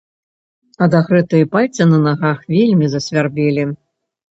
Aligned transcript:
Адагрэтыя 0.85 1.49
пальцы 1.57 1.87
на 1.91 2.01
нагах 2.07 2.41
вельмі 2.57 2.85
засвярбелі. 2.97 3.71